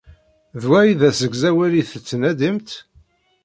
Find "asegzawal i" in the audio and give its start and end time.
1.09-1.83